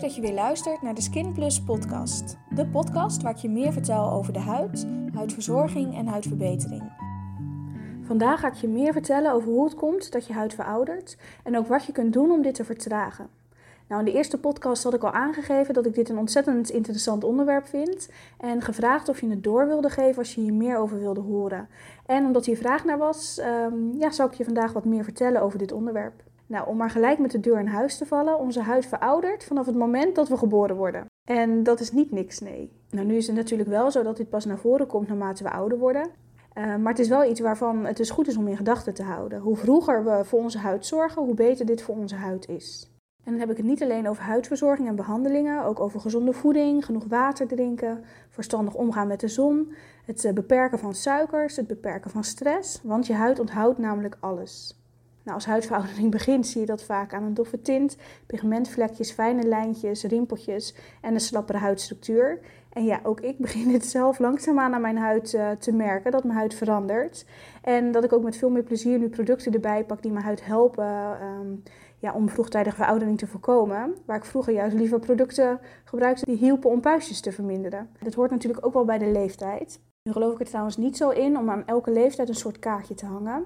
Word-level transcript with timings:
dat 0.00 0.14
je 0.14 0.20
weer 0.20 0.32
luistert 0.32 0.82
naar 0.82 0.94
de 0.94 1.00
Skin 1.00 1.32
Plus 1.32 1.62
podcast. 1.62 2.36
De 2.54 2.66
podcast 2.66 3.22
waar 3.22 3.32
ik 3.32 3.38
je 3.38 3.48
meer 3.48 3.72
vertel 3.72 4.10
over 4.10 4.32
de 4.32 4.38
huid, 4.38 4.86
huidverzorging 5.14 5.96
en 5.96 6.06
huidverbetering. 6.06 6.92
Vandaag 8.02 8.40
ga 8.40 8.48
ik 8.48 8.54
je 8.54 8.68
meer 8.68 8.92
vertellen 8.92 9.32
over 9.32 9.48
hoe 9.48 9.64
het 9.64 9.74
komt 9.74 10.12
dat 10.12 10.26
je 10.26 10.32
huid 10.32 10.54
veroudert 10.54 11.16
en 11.44 11.56
ook 11.56 11.66
wat 11.66 11.84
je 11.84 11.92
kunt 11.92 12.12
doen 12.12 12.30
om 12.30 12.42
dit 12.42 12.54
te 12.54 12.64
vertragen. 12.64 13.28
Nou, 13.88 14.00
in 14.00 14.06
de 14.06 14.16
eerste 14.16 14.38
podcast 14.38 14.82
had 14.82 14.94
ik 14.94 15.04
al 15.04 15.12
aangegeven 15.12 15.74
dat 15.74 15.86
ik 15.86 15.94
dit 15.94 16.08
een 16.08 16.18
ontzettend 16.18 16.70
interessant 16.70 17.24
onderwerp 17.24 17.66
vind. 17.66 18.08
En 18.38 18.62
gevraagd 18.62 19.08
of 19.08 19.20
je 19.20 19.30
het 19.30 19.44
door 19.44 19.66
wilde 19.66 19.90
geven 19.90 20.18
als 20.18 20.34
je 20.34 20.40
hier 20.40 20.54
meer 20.54 20.76
over 20.76 20.98
wilde 20.98 21.20
horen. 21.20 21.68
En 22.06 22.24
omdat 22.24 22.46
hier 22.46 22.56
vraag 22.56 22.84
naar 22.84 22.98
was, 22.98 23.40
um, 23.40 23.92
ja, 23.98 24.10
zal 24.10 24.26
ik 24.26 24.34
je 24.34 24.44
vandaag 24.44 24.72
wat 24.72 24.84
meer 24.84 25.04
vertellen 25.04 25.42
over 25.42 25.58
dit 25.58 25.72
onderwerp. 25.72 26.27
Nou, 26.48 26.68
om 26.68 26.76
maar 26.76 26.90
gelijk 26.90 27.18
met 27.18 27.30
de 27.30 27.40
deur 27.40 27.58
in 27.58 27.66
huis 27.66 27.98
te 27.98 28.06
vallen, 28.06 28.38
onze 28.38 28.60
huid 28.60 28.86
veroudert 28.86 29.44
vanaf 29.44 29.66
het 29.66 29.74
moment 29.74 30.14
dat 30.14 30.28
we 30.28 30.36
geboren 30.36 30.76
worden. 30.76 31.06
En 31.28 31.62
dat 31.62 31.80
is 31.80 31.92
niet 31.92 32.10
niks, 32.10 32.40
nee. 32.40 32.72
Nou, 32.90 33.06
nu 33.06 33.16
is 33.16 33.26
het 33.26 33.36
natuurlijk 33.36 33.68
wel 33.68 33.90
zo 33.90 34.02
dat 34.02 34.16
dit 34.16 34.28
pas 34.28 34.44
naar 34.44 34.58
voren 34.58 34.86
komt 34.86 35.08
naarmate 35.08 35.42
we 35.42 35.50
ouder 35.50 35.78
worden. 35.78 36.10
Uh, 36.58 36.76
maar 36.76 36.92
het 36.92 36.98
is 36.98 37.08
wel 37.08 37.30
iets 37.30 37.40
waarvan 37.40 37.84
het 37.84 37.96
dus 37.96 38.10
goed 38.10 38.28
is 38.28 38.36
om 38.36 38.48
in 38.48 38.56
gedachten 38.56 38.94
te 38.94 39.02
houden. 39.02 39.40
Hoe 39.40 39.56
vroeger 39.56 40.04
we 40.04 40.24
voor 40.24 40.40
onze 40.40 40.58
huid 40.58 40.86
zorgen, 40.86 41.22
hoe 41.22 41.34
beter 41.34 41.66
dit 41.66 41.82
voor 41.82 41.96
onze 41.96 42.14
huid 42.14 42.48
is. 42.48 42.92
En 43.24 43.30
dan 43.30 43.40
heb 43.40 43.50
ik 43.50 43.56
het 43.56 43.66
niet 43.66 43.82
alleen 43.82 44.08
over 44.08 44.22
huidverzorging 44.22 44.88
en 44.88 44.96
behandelingen, 44.96 45.64
ook 45.64 45.80
over 45.80 46.00
gezonde 46.00 46.32
voeding, 46.32 46.84
genoeg 46.84 47.04
water 47.08 47.46
drinken, 47.46 48.04
verstandig 48.30 48.74
omgaan 48.74 49.08
met 49.08 49.20
de 49.20 49.28
zon, 49.28 49.72
het 50.04 50.24
eh, 50.24 50.32
beperken 50.32 50.78
van 50.78 50.94
suikers, 50.94 51.56
het 51.56 51.66
beperken 51.66 52.10
van 52.10 52.24
stress, 52.24 52.80
want 52.82 53.06
je 53.06 53.14
huid 53.14 53.38
onthoudt 53.38 53.78
namelijk 53.78 54.16
alles. 54.20 54.78
Nou, 55.28 55.40
als 55.40 55.48
huidveroudering 55.48 56.10
begint 56.18 56.46
zie 56.46 56.60
je 56.60 56.66
dat 56.66 56.82
vaak 56.82 57.14
aan 57.14 57.22
een 57.22 57.34
doffe 57.34 57.60
tint, 57.60 57.96
pigmentvlekjes, 58.26 59.12
fijne 59.12 59.42
lijntjes, 59.42 60.04
rimpeltjes 60.04 60.74
en 61.00 61.14
een 61.14 61.20
slappere 61.20 61.58
huidstructuur. 61.58 62.40
En 62.72 62.84
ja, 62.84 63.00
ook 63.02 63.20
ik 63.20 63.38
begin 63.46 63.68
dit 63.68 63.86
zelf 63.86 64.18
langzaamaan 64.18 64.74
aan 64.74 64.80
mijn 64.80 64.96
huid 64.96 65.32
uh, 65.32 65.50
te 65.50 65.72
merken, 65.72 66.10
dat 66.10 66.24
mijn 66.24 66.38
huid 66.38 66.54
verandert. 66.54 67.26
En 67.62 67.92
dat 67.92 68.04
ik 68.04 68.12
ook 68.12 68.22
met 68.22 68.36
veel 68.36 68.50
meer 68.50 68.62
plezier 68.62 68.98
nu 68.98 69.08
producten 69.08 69.52
erbij 69.52 69.84
pak 69.84 70.02
die 70.02 70.12
mijn 70.12 70.24
huid 70.24 70.44
helpen 70.44 71.18
um, 71.22 71.62
ja, 71.98 72.12
om 72.12 72.28
vroegtijdige 72.28 72.76
veroudering 72.76 73.18
te 73.18 73.26
voorkomen. 73.26 73.94
Waar 74.06 74.16
ik 74.16 74.24
vroeger 74.24 74.52
juist 74.52 74.76
liever 74.76 74.98
producten 74.98 75.60
gebruikte 75.84 76.24
die 76.24 76.36
hielpen 76.36 76.70
om 76.70 76.80
puistjes 76.80 77.20
te 77.20 77.32
verminderen. 77.32 77.90
Dat 78.02 78.14
hoort 78.14 78.30
natuurlijk 78.30 78.66
ook 78.66 78.72
wel 78.72 78.84
bij 78.84 78.98
de 78.98 79.10
leeftijd. 79.10 79.80
Nu 80.02 80.12
geloof 80.12 80.32
ik 80.32 80.40
er 80.40 80.46
trouwens 80.46 80.76
niet 80.76 80.96
zo 80.96 81.10
in 81.10 81.38
om 81.38 81.50
aan 81.50 81.66
elke 81.66 81.90
leeftijd 81.90 82.28
een 82.28 82.34
soort 82.34 82.58
kaartje 82.58 82.94
te 82.94 83.06
hangen. 83.06 83.44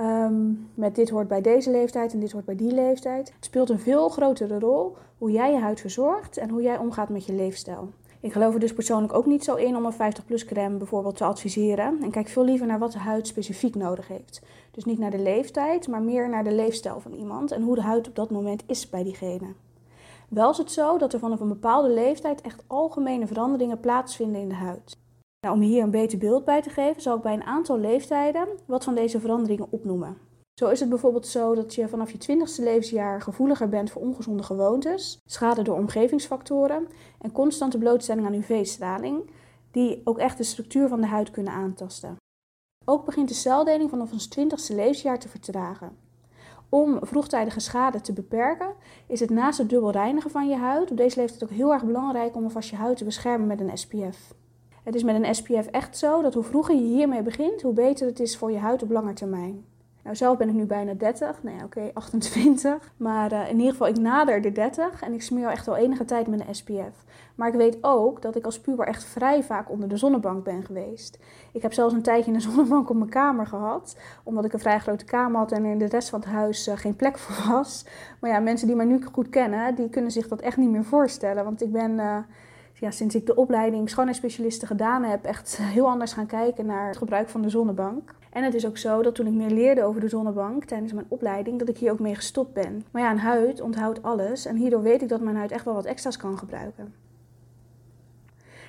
Um, 0.00 0.70
met 0.74 0.94
dit 0.94 1.10
hoort 1.10 1.28
bij 1.28 1.40
deze 1.40 1.70
leeftijd 1.70 2.12
en 2.12 2.20
dit 2.20 2.32
hoort 2.32 2.44
bij 2.44 2.56
die 2.56 2.72
leeftijd. 2.72 3.32
Het 3.34 3.44
speelt 3.44 3.70
een 3.70 3.78
veel 3.78 4.08
grotere 4.08 4.58
rol 4.58 4.96
hoe 5.18 5.30
jij 5.30 5.52
je 5.52 5.58
huid 5.58 5.80
verzorgt 5.80 6.36
en 6.36 6.48
hoe 6.48 6.62
jij 6.62 6.78
omgaat 6.78 7.08
met 7.08 7.26
je 7.26 7.32
leefstijl. 7.32 7.90
Ik 8.20 8.32
geloof 8.32 8.54
er 8.54 8.60
dus 8.60 8.72
persoonlijk 8.72 9.12
ook 9.12 9.26
niet 9.26 9.44
zo 9.44 9.54
in 9.54 9.76
om 9.76 9.84
een 9.84 9.92
50-plus 9.92 10.44
crème 10.44 10.76
bijvoorbeeld 10.76 11.16
te 11.16 11.24
adviseren. 11.24 12.02
En 12.02 12.10
kijk 12.10 12.28
veel 12.28 12.44
liever 12.44 12.66
naar 12.66 12.78
wat 12.78 12.92
de 12.92 12.98
huid 12.98 13.26
specifiek 13.26 13.74
nodig 13.74 14.08
heeft. 14.08 14.42
Dus 14.70 14.84
niet 14.84 14.98
naar 14.98 15.10
de 15.10 15.18
leeftijd, 15.18 15.88
maar 15.88 16.02
meer 16.02 16.28
naar 16.28 16.44
de 16.44 16.52
leefstijl 16.52 17.00
van 17.00 17.12
iemand 17.12 17.50
en 17.50 17.62
hoe 17.62 17.74
de 17.74 17.82
huid 17.82 18.08
op 18.08 18.14
dat 18.14 18.30
moment 18.30 18.62
is 18.66 18.90
bij 18.90 19.02
diegene. 19.02 19.54
Wel 20.28 20.50
is 20.50 20.58
het 20.58 20.72
zo 20.72 20.98
dat 20.98 21.12
er 21.12 21.18
vanaf 21.18 21.40
een 21.40 21.48
bepaalde 21.48 21.90
leeftijd 21.90 22.40
echt 22.40 22.64
algemene 22.66 23.26
veranderingen 23.26 23.80
plaatsvinden 23.80 24.40
in 24.40 24.48
de 24.48 24.54
huid. 24.54 24.98
Nou, 25.46 25.54
om 25.54 25.62
hier 25.62 25.82
een 25.82 25.90
beter 25.90 26.18
beeld 26.18 26.44
bij 26.44 26.62
te 26.62 26.70
geven, 26.70 27.02
zal 27.02 27.16
ik 27.16 27.22
bij 27.22 27.32
een 27.32 27.44
aantal 27.44 27.78
leeftijden 27.78 28.48
wat 28.66 28.84
van 28.84 28.94
deze 28.94 29.20
veranderingen 29.20 29.66
opnoemen. 29.70 30.16
Zo 30.54 30.68
is 30.68 30.80
het 30.80 30.88
bijvoorbeeld 30.88 31.26
zo 31.26 31.54
dat 31.54 31.74
je 31.74 31.88
vanaf 31.88 32.10
je 32.10 32.18
20ste 32.18 32.62
levensjaar 32.62 33.20
gevoeliger 33.20 33.68
bent 33.68 33.90
voor 33.90 34.02
ongezonde 34.02 34.42
gewoontes, 34.42 35.18
schade 35.24 35.62
door 35.62 35.76
omgevingsfactoren 35.76 36.88
en 37.18 37.32
constante 37.32 37.78
blootstelling 37.78 38.26
aan 38.26 38.34
UV-straling, 38.34 39.30
die 39.70 40.00
ook 40.04 40.18
echt 40.18 40.36
de 40.36 40.44
structuur 40.44 40.88
van 40.88 41.00
de 41.00 41.06
huid 41.06 41.30
kunnen 41.30 41.52
aantasten. 41.52 42.16
Ook 42.84 43.04
begint 43.04 43.28
de 43.28 43.34
celdeling 43.34 43.90
vanaf 43.90 44.12
ons 44.12 44.28
20ste 44.38 44.74
levensjaar 44.74 45.18
te 45.18 45.28
vertragen. 45.28 45.96
Om 46.68 46.98
vroegtijdige 47.00 47.60
schade 47.60 48.00
te 48.00 48.12
beperken, 48.12 48.74
is 49.06 49.20
het 49.20 49.30
naast 49.30 49.58
het 49.58 49.68
dubbel 49.68 49.90
reinigen 49.90 50.30
van 50.30 50.48
je 50.48 50.56
huid 50.56 50.90
op 50.90 50.96
deze 50.96 51.20
leeftijd 51.20 51.42
ook 51.42 51.56
heel 51.56 51.72
erg 51.72 51.84
belangrijk 51.84 52.36
om 52.36 52.44
alvast 52.44 52.70
je 52.70 52.76
huid 52.76 52.96
te 52.96 53.04
beschermen 53.04 53.46
met 53.46 53.60
een 53.60 53.78
SPF. 53.78 54.40
Het 54.82 54.94
is 54.94 55.02
met 55.02 55.14
een 55.14 55.34
SPF 55.34 55.66
echt 55.66 55.98
zo 55.98 56.22
dat 56.22 56.34
hoe 56.34 56.42
vroeger 56.42 56.74
je 56.74 56.80
hiermee 56.80 57.22
begint, 57.22 57.62
hoe 57.62 57.72
beter 57.72 58.06
het 58.06 58.20
is 58.20 58.36
voor 58.36 58.52
je 58.52 58.58
huid 58.58 58.82
op 58.82 58.90
lange 58.90 59.12
termijn. 59.12 59.64
Nou, 60.02 60.16
zelf 60.16 60.38
ben 60.38 60.48
ik 60.48 60.54
nu 60.54 60.64
bijna 60.64 60.94
30. 60.94 61.42
Nee, 61.42 61.64
oké, 61.64 61.90
28. 61.94 62.92
Maar 62.96 63.32
uh, 63.32 63.48
in 63.48 63.56
ieder 63.56 63.70
geval, 63.70 63.86
ik 63.86 63.98
nader 63.98 64.42
de 64.42 64.52
30 64.52 65.02
en 65.02 65.12
ik 65.12 65.22
smeer 65.22 65.44
al 65.44 65.50
echt 65.50 65.68
al 65.68 65.76
enige 65.76 66.04
tijd 66.04 66.26
met 66.26 66.40
een 66.40 66.54
SPF. 66.54 67.04
Maar 67.34 67.48
ik 67.48 67.54
weet 67.54 67.78
ook 67.80 68.22
dat 68.22 68.36
ik 68.36 68.44
als 68.44 68.60
puber 68.60 68.86
echt 68.86 69.04
vrij 69.04 69.42
vaak 69.42 69.70
onder 69.70 69.88
de 69.88 69.96
zonnebank 69.96 70.44
ben 70.44 70.64
geweest. 70.64 71.18
Ik 71.52 71.62
heb 71.62 71.72
zelfs 71.72 71.94
een 71.94 72.02
tijdje 72.02 72.32
een 72.32 72.40
zonnebank 72.50 72.90
op 72.90 72.96
mijn 72.96 73.10
kamer 73.10 73.46
gehad, 73.46 73.96
omdat 74.22 74.44
ik 74.44 74.52
een 74.52 74.58
vrij 74.58 74.78
grote 74.78 75.04
kamer 75.04 75.38
had 75.38 75.52
en 75.52 75.64
in 75.64 75.78
de 75.78 75.86
rest 75.86 76.08
van 76.08 76.20
het 76.20 76.28
huis 76.28 76.68
uh, 76.68 76.76
geen 76.76 76.96
plek 76.96 77.18
voor 77.18 77.52
was. 77.52 77.86
Maar 78.20 78.30
ja, 78.30 78.38
mensen 78.38 78.66
die 78.66 78.76
mij 78.76 78.86
nu 78.86 79.02
goed 79.12 79.28
kennen, 79.28 79.74
die 79.74 79.88
kunnen 79.88 80.10
zich 80.10 80.28
dat 80.28 80.40
echt 80.40 80.56
niet 80.56 80.70
meer 80.70 80.84
voorstellen. 80.84 81.44
Want 81.44 81.62
ik 81.62 81.72
ben... 81.72 81.92
Uh, 81.92 82.16
ja, 82.82 82.90
sinds 82.90 83.14
ik 83.14 83.26
de 83.26 83.34
opleiding 83.34 83.90
schoonheidsspecialisten 83.90 84.68
gedaan 84.68 85.04
heb, 85.04 85.24
echt 85.24 85.56
heel 85.56 85.88
anders 85.88 86.12
gaan 86.12 86.26
kijken 86.26 86.66
naar 86.66 86.86
het 86.86 86.96
gebruik 86.96 87.28
van 87.28 87.42
de 87.42 87.48
zonnebank. 87.48 88.14
En 88.30 88.44
het 88.44 88.54
is 88.54 88.66
ook 88.66 88.78
zo 88.78 89.02
dat 89.02 89.14
toen 89.14 89.26
ik 89.26 89.32
meer 89.32 89.50
leerde 89.50 89.82
over 89.82 90.00
de 90.00 90.08
zonnebank 90.08 90.64
tijdens 90.64 90.92
mijn 90.92 91.06
opleiding, 91.08 91.58
dat 91.58 91.68
ik 91.68 91.78
hier 91.78 91.92
ook 91.92 91.98
mee 91.98 92.14
gestopt 92.14 92.52
ben. 92.52 92.84
Maar 92.90 93.02
ja, 93.02 93.10
een 93.10 93.18
huid 93.18 93.60
onthoudt 93.60 94.02
alles 94.02 94.46
en 94.46 94.56
hierdoor 94.56 94.82
weet 94.82 95.02
ik 95.02 95.08
dat 95.08 95.20
mijn 95.20 95.36
huid 95.36 95.50
echt 95.50 95.64
wel 95.64 95.74
wat 95.74 95.84
extra's 95.84 96.16
kan 96.16 96.38
gebruiken. 96.38 96.94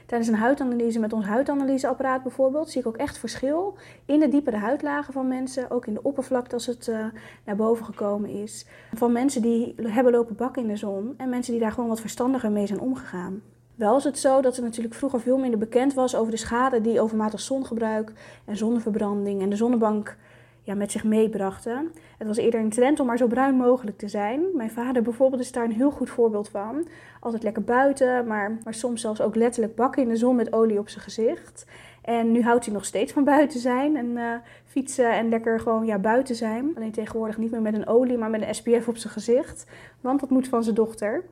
Tijdens 0.06 0.30
een 0.30 0.38
huidanalyse 0.38 1.00
met 1.00 1.14
ons 1.14 1.26
huidanalyseapparaat 1.26 2.24
bijvoorbeeld 2.24 2.70
zie 2.70 2.82
ik 2.82 2.88
ook 2.88 2.98
echt 2.98 3.18
verschil 3.18 3.78
in 4.06 4.20
de 4.20 4.28
diepere 4.28 4.58
huidlagen 4.58 5.14
van 5.14 5.28
mensen, 5.28 5.72
ook 5.72 5.86
in 5.86 5.94
de 5.94 6.04
oppervlakte 6.04 6.54
als 6.54 6.66
het 6.66 6.88
uh, 6.88 7.06
naar 7.46 7.56
boven 7.56 7.86
gekomen 7.86 8.30
is. 8.30 8.68
Van 8.94 9.12
mensen 9.12 9.42
die 9.42 9.76
hebben 9.82 10.14
lopen 10.14 10.36
bakken 10.36 10.62
in 10.62 10.68
de 10.68 10.76
zon 10.76 11.14
en 11.18 11.30
mensen 11.30 11.52
die 11.52 11.62
daar 11.62 11.72
gewoon 11.72 11.90
wat 11.90 12.02
verstandiger 12.02 12.52
mee 12.52 12.68
zijn 12.68 12.80
omgegaan. 12.80 13.42
Wel 13.76 13.98
is 13.98 14.04
het 14.04 14.20
zo 14.20 14.42
dat 14.42 14.58
er 14.58 14.64
natuurlijk 14.64 14.96
vroeger 14.96 15.22
veel 15.22 15.38
minder 15.38 15.60
bekend 15.60 15.94
was 15.94 16.16
over 16.16 16.32
de 16.32 16.38
schade 16.38 16.82
die 16.82 17.02
overmatig 17.02 17.40
zongebruik 17.40 18.12
en 18.46 18.58
zonneverbranding 18.58 19.42
en 19.42 19.50
de 19.50 19.56
zonnebank 19.56 20.18
ja, 20.62 20.76
met 20.76 20.92
zich 20.92 21.04
meebrachten. 21.04 21.92
Het 22.18 22.28
was 22.28 22.38
eerder 22.38 22.60
een 22.60 22.70
trend 22.70 23.00
om 23.00 23.06
maar 23.06 23.18
zo 23.18 23.28
bruin 23.28 23.56
mogelijk 23.56 23.98
te 23.98 24.08
zijn. 24.08 24.44
Mijn 24.54 24.72
vader 24.72 25.02
bijvoorbeeld 25.02 25.42
is 25.42 25.52
daar 25.52 25.64
een 25.64 25.72
heel 25.72 25.92
goed 25.92 26.10
voorbeeld 26.10 26.50
van. 26.50 26.88
Altijd 27.20 27.44
lekker 27.44 27.64
buiten, 27.64 28.28
maar, 28.28 28.58
maar 28.64 28.74
soms 28.74 29.02
zelfs 29.02 29.22
ook 29.22 29.36
letterlijk 29.36 29.76
bakken 29.76 30.02
in 30.02 30.10
de 30.10 30.16
zon 30.16 30.36
met 30.36 30.54
olie 30.54 30.80
op 30.80 30.90
zijn 30.90 31.04
gezicht. 31.04 31.66
En 32.02 32.32
nu 32.32 32.42
houdt 32.42 32.66
hij 32.66 32.74
nog 32.74 32.86
steeds 32.86 33.12
van 33.12 33.24
buiten 33.24 33.60
zijn 33.60 33.96
en 33.98 34.06
uh, 34.06 34.34
fietsen 34.66 35.12
en 35.12 35.30
lekker 35.30 35.60
gewoon 35.60 35.86
ja, 35.86 36.00
buiten 36.00 36.36
zijn. 36.36 36.72
Alleen 36.76 36.92
tegenwoordig 36.92 37.38
niet 37.38 37.52
meer 37.52 37.62
met 37.62 37.74
een 37.74 37.88
olie, 37.88 38.18
maar 38.18 38.30
met 38.30 38.42
een 38.42 38.56
SPF 38.56 38.88
op 38.88 38.98
zijn 38.98 39.14
gezicht. 39.14 39.66
Want 40.02 40.20
dat 40.20 40.30
moet 40.30 40.48
van 40.48 40.64
zijn 40.64 40.76
dochter. 40.76 41.24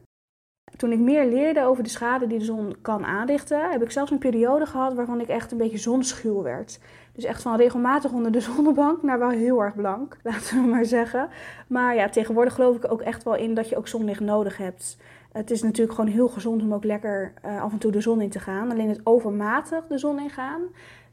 Toen 0.78 0.92
ik 0.92 1.00
meer 1.00 1.26
leerde 1.26 1.64
over 1.64 1.84
de 1.84 1.90
schade 1.90 2.28
die 2.28 2.40
de 2.40 2.46
zon 2.46 2.76
kan 2.82 3.06
aanrichten, 3.06 3.70
heb 3.70 3.82
ik 3.82 3.92
zelfs 3.92 4.12
een 4.12 4.18
periode 4.18 4.66
gehad 4.66 4.94
waarvan 4.94 5.20
ik 5.20 5.28
echt 5.28 5.52
een 5.52 5.58
beetje 5.58 5.78
zonschuw 5.78 6.42
werd. 6.42 6.80
Dus 7.12 7.24
echt 7.24 7.42
van 7.42 7.56
regelmatig 7.56 8.12
onder 8.12 8.32
de 8.32 8.40
zonnebank 8.52 9.04
naar 9.04 9.20
wel 9.20 9.30
heel 9.30 9.64
erg 9.64 9.76
blank, 9.76 10.18
laten 10.24 10.62
we 10.62 10.70
maar 10.70 10.86
zeggen. 10.86 11.30
Maar 11.68 11.96
ja, 11.96 12.10
tegenwoordig 12.10 12.54
geloof 12.54 12.76
ik 12.76 12.92
ook 12.92 13.02
echt 13.02 13.24
wel 13.24 13.36
in 13.36 13.54
dat 13.54 13.70
je 13.70 13.78
ook 13.78 13.88
zonlicht 13.88 14.20
nodig 14.20 14.58
hebt. 14.58 14.98
Het 15.32 15.52
is 15.52 15.62
natuurlijk 15.62 15.96
gewoon 15.96 16.12
heel 16.12 16.28
gezond 16.28 16.62
om 16.62 16.74
ook 16.74 16.84
lekker 16.84 17.34
uh, 17.46 17.62
af 17.62 17.72
en 17.72 17.78
toe 17.78 17.92
de 17.92 18.02
zon 18.02 18.22
in 18.22 18.30
te 18.30 18.40
gaan. 18.40 18.72
Alleen 18.72 18.90
het 18.90 19.02
overmatig 19.04 19.88
de 19.88 19.98
zon 19.98 20.20
ingaan, 20.20 20.62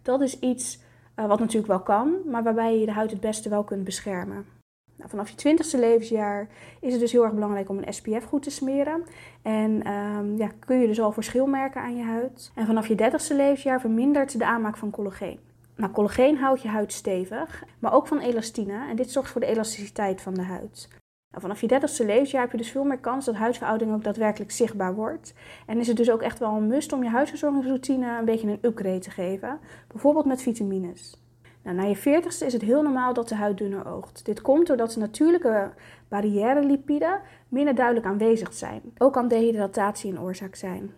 dat 0.02 0.20
is 0.20 0.38
iets 0.38 0.78
uh, 1.16 1.26
wat 1.26 1.38
natuurlijk 1.38 1.66
wel 1.66 1.81
kan, 1.81 2.16
maar 2.26 2.43
waarbij 2.43 2.78
je 2.78 2.87
de 2.87 2.93
huid 2.93 3.11
het 3.11 3.20
beste 3.20 3.49
wel 3.49 3.64
kunt 3.64 3.84
beschermen. 3.84 4.57
Nou, 4.99 5.11
vanaf 5.11 5.29
je 5.29 5.35
twintigste 5.35 5.79
levensjaar 5.79 6.49
is 6.81 6.93
het 6.93 7.00
dus 7.00 7.12
heel 7.12 7.25
erg 7.25 7.35
belangrijk 7.35 7.69
om 7.69 7.79
een 7.79 7.95
SPF 7.95 8.25
goed 8.25 8.43
te 8.43 8.50
smeren. 8.50 9.05
En 9.43 9.93
um, 9.93 10.37
ja, 10.37 10.50
kun 10.59 10.81
je 10.81 10.87
dus 10.87 11.00
al 11.00 11.12
verschil 11.12 11.47
merken 11.47 11.81
aan 11.81 11.97
je 11.97 12.03
huid. 12.03 12.53
En 12.55 12.67
vanaf 12.67 12.89
je 12.89 12.95
dertigste 12.95 13.35
levensjaar 13.35 13.81
vermindert 13.81 14.39
de 14.39 14.47
aanmaak 14.47 14.77
van 14.77 14.91
collageen. 14.91 15.39
Nou, 15.77 15.93
collageen 15.93 16.37
houdt 16.37 16.62
je 16.62 16.69
huid 16.69 16.93
stevig, 16.93 17.65
maar 17.79 17.93
ook 17.93 18.06
van 18.06 18.19
elastine. 18.19 18.89
En 18.89 18.97
dit 18.97 19.11
zorgt 19.11 19.31
voor 19.31 19.41
de 19.41 19.47
elasticiteit 19.47 20.21
van 20.21 20.35
de 20.35 20.43
huid. 20.43 20.89
Nou, 21.31 21.43
vanaf 21.43 21.61
je 21.61 21.67
dertigste 21.67 22.05
levensjaar 22.05 22.43
heb 22.43 22.50
je 22.50 22.56
dus 22.56 22.71
veel 22.71 22.85
meer 22.85 22.99
kans 22.99 23.25
dat 23.25 23.35
huidveroudering 23.35 23.97
ook 23.97 24.05
daadwerkelijk 24.05 24.50
zichtbaar 24.50 24.95
wordt. 24.95 25.35
En 25.67 25.79
is 25.79 25.87
het 25.87 25.97
dus 25.97 26.11
ook 26.11 26.23
echt 26.23 26.39
wel 26.39 26.55
een 26.55 26.67
must 26.67 26.93
om 26.93 27.03
je 27.03 27.09
huidverzorgingsroutine 27.09 28.19
een 28.19 28.25
beetje 28.25 28.49
een 28.49 28.59
upgrade 28.62 28.99
te 28.99 29.11
geven. 29.11 29.59
Bijvoorbeeld 29.89 30.27
met 30.27 30.43
vitamines. 30.43 31.27
Nou, 31.62 31.76
na 31.76 31.82
je 31.82 31.99
40ste 31.99 32.46
is 32.46 32.52
het 32.52 32.62
heel 32.62 32.82
normaal 32.82 33.14
dat 33.14 33.28
de 33.28 33.34
huid 33.34 33.58
dunner 33.58 33.87
oogt. 33.87 34.25
Dit 34.25 34.40
komt 34.40 34.66
doordat 34.66 34.93
de 34.93 35.00
natuurlijke 35.00 35.70
barrière-lipiden 36.08 37.20
minder 37.49 37.75
duidelijk 37.75 38.06
aanwezig 38.06 38.55
zijn. 38.55 38.82
Ook 38.99 39.12
kan 39.12 39.28
dehydratatie 39.28 40.10
een 40.10 40.20
oorzaak 40.20 40.55
zijn. 40.55 40.93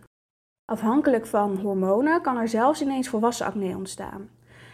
Afhankelijk 0.65 1.27
van 1.27 1.57
hormonen 1.57 2.23
kan 2.23 2.37
er 2.37 2.49
zelfs 2.49 2.83
ineens 2.83 3.09
volwassen 3.09 3.47
acne 3.47 3.77
ontstaan. 3.77 4.29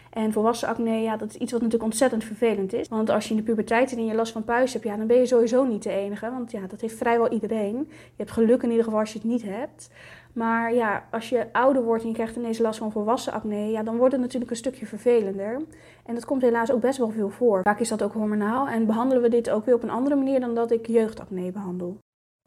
En 0.09 0.31
volwassen 0.31 0.67
acne, 0.67 1.01
ja, 1.01 1.17
dat 1.17 1.29
is 1.29 1.35
iets 1.35 1.51
wat 1.51 1.61
natuurlijk 1.61 1.91
ontzettend 1.91 2.23
vervelend 2.23 2.73
is. 2.73 2.87
Want 2.87 3.09
als 3.09 3.23
je 3.23 3.29
in 3.29 3.35
de 3.37 3.43
puberteit 3.43 3.91
en 3.91 4.05
je 4.05 4.15
last 4.15 4.31
van 4.31 4.43
puis 4.43 4.73
hebt, 4.73 4.85
ja, 4.85 4.97
dan 4.97 5.07
ben 5.07 5.17
je 5.17 5.25
sowieso 5.25 5.63
niet 5.63 5.83
de 5.83 5.91
enige. 5.91 6.31
Want 6.31 6.51
ja, 6.51 6.67
dat 6.67 6.81
heeft 6.81 6.97
vrijwel 6.97 7.31
iedereen. 7.31 7.75
Je 7.89 8.13
hebt 8.15 8.31
geluk 8.31 8.63
in 8.63 8.69
ieder 8.69 8.83
geval 8.83 8.99
als 8.99 9.13
je 9.13 9.19
het 9.19 9.27
niet 9.27 9.43
hebt. 9.43 9.89
Maar 10.37 10.73
ja, 10.73 11.03
als 11.11 11.29
je 11.29 11.47
ouder 11.51 11.83
wordt 11.83 12.03
en 12.03 12.09
je 12.09 12.15
krijgt 12.15 12.35
ineens 12.35 12.57
last 12.57 12.79
van 12.79 12.91
volwassen 12.91 13.33
acne, 13.33 13.71
ja, 13.71 13.83
dan 13.83 13.97
wordt 13.97 14.11
het 14.13 14.21
natuurlijk 14.21 14.51
een 14.51 14.57
stukje 14.57 14.85
vervelender. 14.85 15.61
En 16.05 16.13
dat 16.13 16.25
komt 16.25 16.41
helaas 16.41 16.71
ook 16.71 16.81
best 16.81 16.97
wel 16.97 17.09
veel 17.09 17.29
voor. 17.29 17.61
Vaak 17.63 17.79
is 17.79 17.89
dat 17.89 18.03
ook 18.03 18.13
hormonaal 18.13 18.67
en 18.67 18.85
behandelen 18.85 19.23
we 19.23 19.29
dit 19.29 19.49
ook 19.49 19.65
weer 19.65 19.75
op 19.75 19.83
een 19.83 19.89
andere 19.89 20.15
manier 20.15 20.39
dan 20.39 20.55
dat 20.55 20.71
ik 20.71 20.87
jeugdacne 20.87 21.51
behandel. 21.51 21.97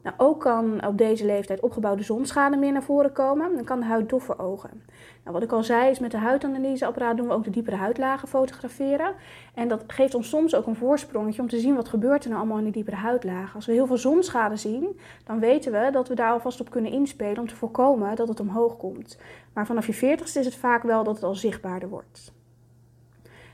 Nou, 0.03 0.15
ook 0.17 0.39
kan 0.39 0.85
op 0.87 0.97
deze 0.97 1.25
leeftijd 1.25 1.59
opgebouwde 1.59 2.03
zonschade 2.03 2.57
meer 2.57 2.71
naar 2.71 2.83
voren 2.83 3.11
komen. 3.11 3.55
Dan 3.55 3.63
kan 3.63 3.79
de 3.79 3.85
huid 3.85 4.09
doffer 4.09 4.39
ogen. 4.39 4.83
Nou, 5.23 5.33
wat 5.35 5.43
ik 5.43 5.51
al 5.51 5.63
zei 5.63 5.89
is 5.89 5.99
met 5.99 6.11
de 6.11 6.17
huidanalyseapparaat 6.17 7.17
doen 7.17 7.27
we 7.27 7.33
ook 7.33 7.43
de 7.43 7.49
diepere 7.49 7.75
huidlagen 7.75 8.27
fotograferen. 8.27 9.13
En 9.53 9.67
dat 9.67 9.83
geeft 9.87 10.15
ons 10.15 10.29
soms 10.29 10.55
ook 10.55 10.67
een 10.67 10.75
voorsprongetje 10.75 11.41
om 11.41 11.49
te 11.49 11.59
zien 11.59 11.75
wat 11.75 11.89
gebeurt 11.89 12.23
er 12.23 12.29
nou 12.29 12.41
allemaal 12.41 12.57
in 12.57 12.63
die 12.63 12.73
diepere 12.73 12.95
huidlagen. 12.95 13.55
Als 13.55 13.65
we 13.65 13.73
heel 13.73 13.87
veel 13.87 13.97
zonschade 13.97 14.55
zien, 14.55 14.99
dan 15.23 15.39
weten 15.39 15.71
we 15.71 15.89
dat 15.91 16.07
we 16.07 16.15
daar 16.15 16.31
alvast 16.31 16.61
op 16.61 16.69
kunnen 16.69 16.91
inspelen 16.91 17.39
om 17.39 17.47
te 17.47 17.55
voorkomen 17.55 18.15
dat 18.15 18.27
het 18.27 18.39
omhoog 18.39 18.77
komt. 18.77 19.17
Maar 19.53 19.65
vanaf 19.65 19.87
je 19.87 20.17
40ste 20.17 20.39
is 20.39 20.45
het 20.45 20.55
vaak 20.55 20.83
wel 20.83 21.03
dat 21.03 21.15
het 21.15 21.23
al 21.23 21.35
zichtbaarder 21.35 21.89
wordt. 21.89 22.33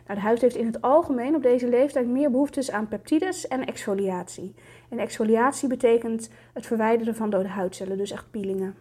Nou, 0.08 0.20
de 0.20 0.26
huid 0.26 0.42
heeft 0.42 0.56
in 0.56 0.66
het 0.66 0.82
algemeen 0.82 1.36
op 1.36 1.42
deze 1.44 1.68
leeftijd 1.70 2.08
meer 2.08 2.32
behoeftes 2.32 2.72
aan 2.72 2.88
peptides 2.88 3.48
en 3.48 3.66
exfoliatie. 3.66 4.54
En 4.90 5.00
exfoliatie 5.00 5.70
betekent 5.70 6.30
het 6.54 6.66
verwijderen 6.66 7.16
van 7.16 7.30
dode 7.30 7.48
huidcellen, 7.48 7.98
dus 7.98 8.12
echt 8.12 8.32
peelingen. 8.32 8.76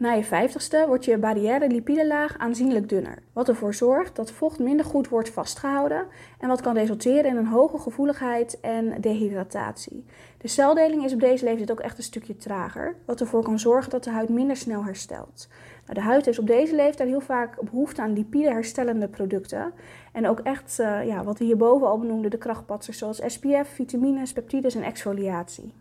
Na 0.00 0.12
je 0.12 0.24
50ste 0.24 0.86
wordt 0.86 1.04
je 1.04 1.18
barrière 1.18 1.68
lipidelaag 1.68 2.38
aanzienlijk 2.38 2.88
dunner, 2.88 3.22
wat 3.32 3.48
ervoor 3.48 3.74
zorgt 3.74 4.16
dat 4.16 4.30
vocht 4.30 4.58
minder 4.58 4.86
goed 4.86 5.08
wordt 5.08 5.30
vastgehouden 5.30 6.06
en 6.38 6.48
wat 6.48 6.60
kan 6.60 6.74
resulteren 6.74 7.30
in 7.30 7.36
een 7.36 7.46
hoge 7.46 7.78
gevoeligheid 7.78 8.60
en 8.60 9.00
dehydratatie. 9.00 10.04
De 10.38 10.48
celdeling 10.48 11.04
is 11.04 11.12
op 11.12 11.20
deze 11.20 11.44
leeftijd 11.44 11.70
ook 11.70 11.80
echt 11.80 11.98
een 11.98 12.04
stukje 12.04 12.36
trager, 12.36 12.96
wat 13.04 13.20
ervoor 13.20 13.42
kan 13.42 13.58
zorgen 13.58 13.90
dat 13.90 14.04
de 14.04 14.10
huid 14.10 14.28
minder 14.28 14.56
snel 14.56 14.84
herstelt. 14.84 15.48
Nou, 15.90 16.02
de 16.02 16.08
huid 16.08 16.24
heeft 16.24 16.38
op 16.38 16.46
deze 16.46 16.74
leeftijd 16.74 17.08
heel 17.08 17.20
vaak 17.20 17.60
behoefte 17.60 18.02
aan 18.02 18.12
lipide 18.12 18.50
herstellende 18.50 19.08
producten 19.08 19.72
en 20.12 20.28
ook 20.28 20.40
echt, 20.40 20.78
uh, 20.80 21.06
ja, 21.06 21.24
wat 21.24 21.38
we 21.38 21.44
hierboven 21.44 21.86
al 21.86 21.98
benoemden, 21.98 22.30
de 22.30 22.38
krachtpatsers 22.38 22.98
zoals 22.98 23.22
SPF, 23.26 23.68
vitamines, 23.68 24.32
peptides 24.32 24.74
en 24.74 24.82
exfoliatie. 24.82 25.72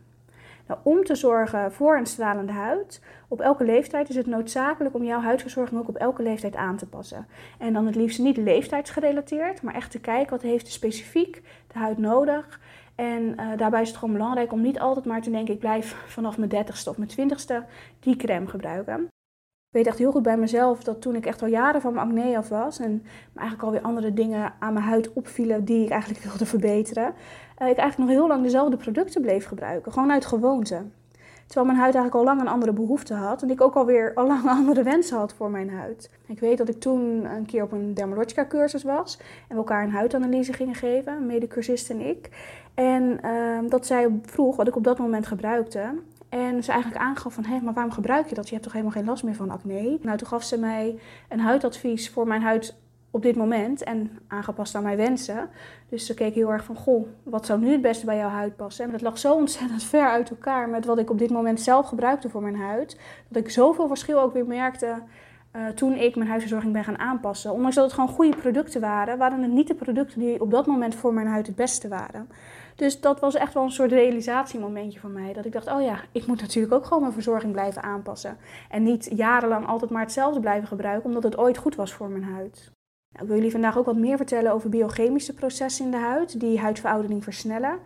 Nou, 0.68 0.80
om 0.84 1.04
te 1.04 1.16
zorgen 1.16 1.72
voor 1.72 1.98
een 1.98 2.06
stralende 2.06 2.52
huid, 2.52 3.02
op 3.28 3.42
elke 3.42 3.64
leeftijd 3.64 4.10
is 4.10 4.16
het 4.16 4.26
noodzakelijk 4.26 4.96
om 4.96 5.04
jouw 5.04 5.20
huidverzorging 5.20 5.80
ook 5.80 5.88
op 5.88 5.96
elke 5.96 6.24
leeftijd 6.24 6.56
aan 6.56 6.78
te 6.78 6.88
passen. 6.88 7.28
En 7.60 7.74
dan 7.74 7.86
het 7.86 7.96
liefst 7.96 8.20
niet 8.20 8.38
leeftijdsgerelateerd, 8.38 9.62
maar 9.62 9.76
echt 9.76 9.92
te 9.92 10.00
kijken 10.00 10.32
wat 10.32 10.42
heeft 10.42 10.68
specifiek 10.68 11.42
de 11.68 11.80
huid 11.80 11.98
nodig. 11.98 12.60
En 12.96 13.24
uh, 13.24 13.58
daarbij 13.58 13.82
is 13.82 13.88
het 13.88 13.98
gewoon 13.98 14.14
belangrijk 14.14 14.52
om 14.52 14.62
niet 14.62 14.80
altijd 14.80 15.06
maar 15.06 15.22
te 15.22 15.32
denken: 15.32 15.54
ik 15.54 15.60
blijf 15.60 16.04
vanaf 16.08 16.38
mijn 16.38 16.66
30ste 16.66 16.90
of 16.90 16.98
mijn 16.98 17.10
20ste 17.10 17.56
die 18.00 18.16
crème 18.16 18.48
gebruiken. 18.48 19.10
Ik 19.70 19.76
weet 19.76 19.88
echt 19.88 19.98
heel 19.98 20.12
goed 20.12 20.24
bij 20.24 20.38
mezelf 20.38 20.84
dat 20.84 21.02
toen 21.02 21.16
ik 21.16 21.26
echt 21.26 21.42
al 21.42 21.48
jaren 21.48 21.82
van 21.82 21.94
mijn 21.94 22.08
acne 22.08 22.38
af 22.38 22.50
was 22.50 22.80
en 22.80 23.04
eigenlijk 23.36 23.64
alweer 23.64 23.82
andere 23.82 24.14
dingen 24.14 24.54
aan 24.60 24.74
mijn 24.74 24.86
huid 24.86 25.14
opvielen 25.14 25.66
die 25.66 25.84
ik 25.84 25.90
eigenlijk 25.90 26.24
wilde 26.24 26.46
verbeteren, 26.46 27.04
uh, 27.04 27.70
ik 27.70 27.78
eigenlijk 27.78 27.98
nog 27.98 28.10
heel 28.10 28.28
lang 28.28 28.44
dezelfde 28.44 28.78
producten 28.78 29.22
bleef 29.22 29.46
gebruiken, 29.46 29.92
gewoon 29.92 30.12
uit 30.12 30.26
gewoonte. 30.26 30.84
Terwijl 31.46 31.66
mijn 31.66 31.80
huid 31.80 31.96
eigenlijk 31.96 32.16
al 32.16 32.24
lang 32.24 32.42
een 32.42 32.54
andere 32.54 32.74
behoefte 32.74 33.14
had 33.14 33.42
en 33.42 33.50
ik 33.50 33.62
ook 33.62 33.76
alweer 33.76 34.14
al 34.14 34.28
lang 34.28 34.50
andere 34.60 34.84
wensen 34.84 35.18
had 35.18 35.34
voor 35.34 35.50
mijn 35.50 35.70
huid. 35.70 36.10
Ik 36.26 36.40
weet 36.40 36.58
dat 36.58 36.70
ik 36.70 36.80
toen 36.80 37.26
een 37.26 37.46
keer 37.46 37.64
op 37.64 37.72
een 37.72 37.94
Dermalogica 37.94 38.46
cursus 38.46 38.84
was 38.84 39.18
en 39.20 39.48
we 39.48 39.56
elkaar 39.56 39.84
een 39.84 39.92
huidanalyse 39.92 40.54
gingen 40.54 40.76
geven, 40.76 41.14
een 41.14 41.26
medecursist 41.26 41.90
en 41.90 42.00
ik. 42.00 42.30
En 42.74 43.20
uh, 43.26 43.70
dat 43.70 43.86
zij 43.86 44.20
vroeg 44.22 44.56
wat 44.56 44.68
ik 44.68 44.76
op 44.76 44.84
dat 44.84 45.00
moment 45.00 45.28
gebruikte. 45.28 45.94
En 46.30 46.64
ze 46.64 46.72
eigenlijk 46.72 47.02
aangaf 47.02 47.34
van, 47.34 47.46
hé, 47.46 47.60
maar 47.60 47.74
waarom 47.74 47.92
gebruik 47.94 48.30
je 48.30 48.36
dat? 48.36 48.46
Je 48.46 48.52
hebt 48.52 48.64
toch 48.64 48.74
helemaal 48.74 48.94
geen 48.94 49.06
last 49.06 49.24
meer 49.24 49.36
van 49.36 49.50
acne? 49.50 49.98
Nou, 50.02 50.18
toen 50.18 50.28
gaf 50.28 50.44
ze 50.44 50.60
mij 50.60 51.00
een 51.30 51.40
huidadvies 51.40 52.10
voor 52.10 52.28
mijn 52.28 52.42
huid 52.42 52.76
op 53.12 53.22
dit 53.22 53.36
moment 53.36 53.84
en 53.84 54.20
aangepast 54.28 54.76
aan 54.76 54.84
mijn 54.84 54.98
wensen. 54.98 55.50
Dus 55.90 56.06
ze 56.06 56.14
keek 56.14 56.34
heel 56.34 56.52
erg 56.52 56.64
van, 56.64 56.76
goh, 56.76 57.08
wat 57.24 57.46
zou 57.46 57.60
nu 57.60 57.72
het 57.72 57.82
beste 57.82 58.06
bij 58.06 58.18
jouw 58.18 58.30
huid 58.30 58.56
passen? 58.56 58.86
En 58.86 58.92
dat 58.92 59.02
lag 59.02 59.18
zo 59.18 59.34
ontzettend 59.34 59.84
ver 59.84 60.08
uit 60.08 60.30
elkaar 60.30 60.70
met 60.70 60.86
wat 60.86 61.00
ik 61.00 61.10
op 61.10 61.18
dit 61.18 61.30
moment 61.30 61.62
zelf 61.62 61.88
gebruikte 61.88 62.30
voor 62.30 62.42
mijn 62.42 62.56
huid. 62.56 63.00
Dat 63.28 63.44
ik 63.44 63.50
zoveel 63.50 63.88
verschil 63.88 64.20
ook 64.20 64.34
weer 64.34 64.46
merkte 64.46 65.02
uh, 65.56 65.68
toen 65.68 65.94
ik 65.94 66.16
mijn 66.16 66.30
huisverzorging 66.30 66.74
ben 66.74 66.84
gaan 66.84 67.00
aanpassen. 67.00 67.52
Ondanks 67.52 67.76
dat 67.76 67.86
het 67.86 67.94
gewoon 67.94 68.10
goede 68.10 68.38
producten 68.38 68.82
waren, 68.82 69.18
waren 69.18 69.42
het 69.42 69.52
niet 69.52 69.68
de 69.68 69.76
producten 69.76 70.20
die 70.20 70.42
op 70.42 70.52
dat 70.52 70.66
moment 70.66 70.96
voor 70.96 71.14
mijn 71.14 71.28
huid 71.28 71.48
het 71.48 71.56
beste 71.56 71.88
waren. 71.88 72.30
Dus 72.80 73.02
dat 73.02 73.20
was 73.20 73.36
echt 73.36 73.54
wel 73.54 73.64
een 73.64 73.72
soort 73.72 73.92
realisatiemomentje 73.92 75.00
voor 75.00 75.10
mij. 75.10 75.34
Dat 75.34 75.46
ik 75.46 75.52
dacht, 75.52 75.72
oh 75.72 75.82
ja, 75.82 76.00
ik 76.12 76.28
moet 76.28 76.42
natuurlijk 76.42 76.74
ook 76.74 76.86
gewoon 76.86 77.02
mijn 77.02 77.14
verzorging 77.14 77.52
blijven 77.52 77.84
aanpassen. 77.84 78.38
En 78.70 78.84
niet 78.84 79.10
jarenlang 79.16 79.68
altijd 79.68 79.92
maar 79.92 80.02
hetzelfde 80.02 80.40
blijven 80.40 80.68
gebruiken, 80.68 81.06
omdat 81.06 81.24
het 81.24 81.38
ooit 81.38 81.58
goed 81.58 81.76
was 81.76 81.94
voor 81.94 82.10
mijn 82.10 82.24
huid. 82.24 82.72
Nou, 83.12 83.24
ik 83.24 83.28
wil 83.28 83.36
jullie 83.36 83.52
vandaag 83.52 83.78
ook 83.78 83.86
wat 83.86 83.98
meer 83.98 84.18
vertellen 84.18 84.52
over 84.52 84.70
biochemische 84.70 85.34
processen 85.34 85.86
in 85.86 85.92
de 85.92 85.98
huid 85.98 86.40
die 86.40 86.60
huidveroudering 86.60 87.24
versnellen. 87.24 87.80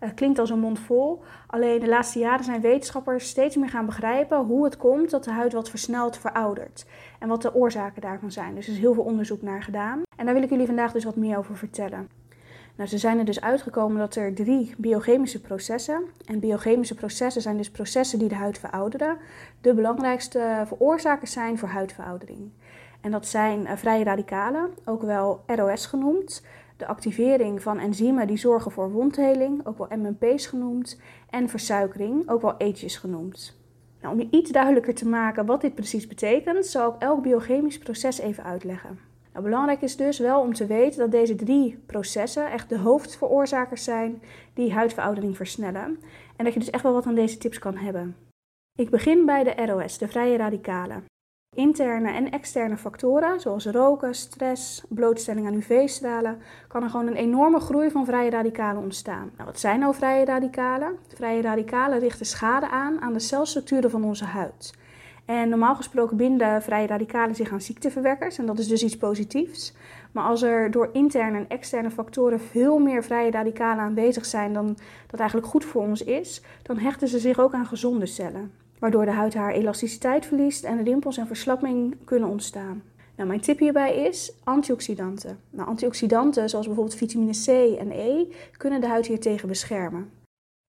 Uh, 0.00 0.08
klinkt 0.14 0.38
als 0.38 0.50
een 0.50 0.58
mond 0.58 0.78
vol. 0.78 1.22
Alleen 1.46 1.80
de 1.80 1.88
laatste 1.88 2.18
jaren 2.18 2.44
zijn 2.44 2.60
wetenschappers 2.60 3.28
steeds 3.28 3.56
meer 3.56 3.68
gaan 3.68 3.86
begrijpen 3.86 4.38
hoe 4.38 4.64
het 4.64 4.76
komt 4.76 5.10
dat 5.10 5.24
de 5.24 5.30
huid 5.30 5.52
wat 5.52 5.70
versneld 5.70 6.16
veroudert. 6.16 6.86
En 7.18 7.28
wat 7.28 7.42
de 7.42 7.54
oorzaken 7.54 8.02
daarvan 8.02 8.32
zijn. 8.32 8.54
Dus 8.54 8.66
er 8.66 8.72
is 8.72 8.78
heel 8.78 8.94
veel 8.94 9.04
onderzoek 9.04 9.42
naar 9.42 9.62
gedaan. 9.62 10.02
En 10.16 10.24
daar 10.24 10.34
wil 10.34 10.42
ik 10.42 10.50
jullie 10.50 10.66
vandaag 10.66 10.92
dus 10.92 11.04
wat 11.04 11.16
meer 11.16 11.38
over 11.38 11.56
vertellen. 11.56 12.19
Nou, 12.80 12.92
ze 12.92 12.98
zijn 12.98 13.18
er 13.18 13.24
dus 13.24 13.40
uitgekomen 13.40 13.98
dat 13.98 14.14
er 14.14 14.34
drie 14.34 14.74
biochemische 14.76 15.40
processen, 15.40 16.02
en 16.26 16.38
biochemische 16.38 16.94
processen 16.94 17.42
zijn 17.42 17.56
dus 17.56 17.70
processen 17.70 18.18
die 18.18 18.28
de 18.28 18.34
huid 18.34 18.58
verouderen, 18.58 19.16
de 19.60 19.74
belangrijkste 19.74 20.62
veroorzakers 20.66 21.32
zijn 21.32 21.58
voor 21.58 21.68
huidveroudering. 21.68 22.50
En 23.00 23.10
dat 23.10 23.26
zijn 23.26 23.60
uh, 23.60 23.72
vrije 23.76 24.04
radicalen, 24.04 24.70
ook 24.84 25.02
wel 25.02 25.42
ROS 25.46 25.86
genoemd, 25.86 26.46
de 26.76 26.86
activering 26.86 27.62
van 27.62 27.78
enzymen 27.78 28.26
die 28.26 28.36
zorgen 28.36 28.70
voor 28.70 28.90
wondheling, 28.90 29.66
ook 29.66 29.78
wel 29.78 29.98
MMP's 29.98 30.46
genoemd, 30.46 31.00
en 31.30 31.48
versuikering, 31.48 32.28
ook 32.28 32.42
wel 32.42 32.60
AGEs 32.60 32.96
genoemd. 32.96 33.58
Nou, 34.00 34.14
om 34.14 34.20
je 34.20 34.28
iets 34.30 34.50
duidelijker 34.50 34.94
te 34.94 35.08
maken 35.08 35.46
wat 35.46 35.60
dit 35.60 35.74
precies 35.74 36.06
betekent, 36.06 36.66
zal 36.66 36.94
ik 36.94 37.02
elk 37.02 37.22
biochemisch 37.22 37.78
proces 37.78 38.18
even 38.18 38.44
uitleggen. 38.44 39.09
Nou, 39.40 39.52
belangrijk 39.52 39.82
is 39.82 39.96
dus 39.96 40.18
wel 40.18 40.40
om 40.40 40.54
te 40.54 40.66
weten 40.66 40.98
dat 40.98 41.10
deze 41.10 41.34
drie 41.34 41.82
processen 41.86 42.50
echt 42.50 42.68
de 42.68 42.78
hoofdveroorzakers 42.78 43.84
zijn 43.84 44.22
die 44.54 44.72
huidveroudering 44.72 45.36
versnellen. 45.36 45.98
En 46.36 46.44
dat 46.44 46.52
je 46.52 46.58
dus 46.58 46.70
echt 46.70 46.82
wel 46.82 46.92
wat 46.92 47.06
aan 47.06 47.14
deze 47.14 47.38
tips 47.38 47.58
kan 47.58 47.76
hebben. 47.76 48.16
Ik 48.78 48.90
begin 48.90 49.26
bij 49.26 49.44
de 49.44 49.66
ROS, 49.66 49.98
de 49.98 50.08
vrije 50.08 50.36
radicalen. 50.36 51.04
Interne 51.56 52.12
en 52.12 52.30
externe 52.30 52.76
factoren, 52.76 53.40
zoals 53.40 53.66
roken, 53.66 54.14
stress, 54.14 54.84
blootstelling 54.88 55.46
aan 55.46 55.54
UV-stralen, 55.54 56.42
kan 56.68 56.82
er 56.82 56.90
gewoon 56.90 57.06
een 57.06 57.16
enorme 57.16 57.60
groei 57.60 57.90
van 57.90 58.04
vrije 58.04 58.30
radicalen 58.30 58.82
ontstaan. 58.82 59.30
Nou, 59.36 59.44
wat 59.44 59.60
zijn 59.60 59.80
nou 59.80 59.94
vrije 59.94 60.24
radicalen? 60.24 60.98
Vrije 61.14 61.42
radicalen 61.42 61.98
richten 61.98 62.26
schade 62.26 62.68
aan 62.68 63.00
aan 63.00 63.12
de 63.12 63.18
celstructuren 63.18 63.90
van 63.90 64.04
onze 64.04 64.24
huid. 64.24 64.78
En 65.30 65.48
normaal 65.48 65.74
gesproken 65.76 66.16
binden 66.16 66.62
vrije 66.62 66.86
radicalen 66.86 67.34
zich 67.34 67.52
aan 67.52 67.60
ziekteverwekkers 67.60 68.38
en 68.38 68.46
dat 68.46 68.58
is 68.58 68.68
dus 68.68 68.82
iets 68.82 68.96
positiefs. 68.96 69.72
Maar 70.12 70.24
als 70.24 70.42
er 70.42 70.70
door 70.70 70.90
interne 70.92 71.38
en 71.38 71.48
externe 71.48 71.90
factoren 71.90 72.40
veel 72.40 72.78
meer 72.78 73.04
vrije 73.04 73.30
radicalen 73.30 73.84
aanwezig 73.84 74.24
zijn 74.24 74.52
dan 74.52 74.76
dat 75.06 75.20
eigenlijk 75.20 75.50
goed 75.50 75.64
voor 75.64 75.82
ons 75.82 76.02
is, 76.04 76.42
dan 76.62 76.78
hechten 76.78 77.08
ze 77.08 77.18
zich 77.18 77.38
ook 77.38 77.54
aan 77.54 77.66
gezonde 77.66 78.06
cellen. 78.06 78.52
Waardoor 78.78 79.04
de 79.04 79.10
huid 79.10 79.34
haar 79.34 79.52
elasticiteit 79.52 80.26
verliest 80.26 80.64
en 80.64 80.84
rimpels 80.84 81.16
en 81.16 81.26
verslapping 81.26 81.96
kunnen 82.04 82.28
ontstaan. 82.28 82.82
Nou, 83.16 83.28
mijn 83.28 83.40
tip 83.40 83.58
hierbij 83.58 83.96
is 83.96 84.32
antioxidanten. 84.44 85.38
Nou, 85.50 85.68
antioxidanten 85.68 86.48
zoals 86.48 86.66
bijvoorbeeld 86.66 86.96
vitamine 86.96 87.32
C 87.32 87.78
en 87.78 87.90
E 87.90 88.26
kunnen 88.56 88.80
de 88.80 88.86
huid 88.86 89.06
hier 89.06 89.20
tegen 89.20 89.48
beschermen. 89.48 90.19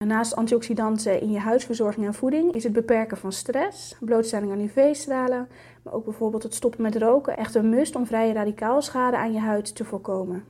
Naast 0.06 0.36
antioxidanten 0.36 1.22
in 1.22 1.32
je 1.32 1.40
huidverzorging 1.40 2.06
en 2.06 2.14
voeding 2.14 2.54
is 2.54 2.64
het 2.64 2.74
beperken 2.74 3.18
van 3.18 3.32
stress, 3.32 3.96
blootstelling 4.00 4.52
aan 4.52 4.60
UV-stralen, 4.60 5.48
maar 5.84 5.94
ook 5.94 6.04
bijvoorbeeld 6.04 6.44
het 6.44 6.54
stoppen 6.54 6.82
met 6.82 6.96
roken 6.96 7.38
echt 7.38 7.56
een 7.56 7.70
must 7.70 7.96
om 7.96 8.06
vrije 8.06 8.34
radicaalschade 8.34 9.18
aan 9.18 9.34
je 9.34 9.40
huid 9.40 9.76
te 9.76 9.86
voorkomen. 9.86 10.44